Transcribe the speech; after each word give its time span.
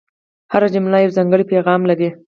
هره 0.53 0.67
جمله 0.75 0.97
یو 0.99 1.15
ځانګړی 1.17 1.45
پیغام 1.51 1.81
لري. 1.89 2.09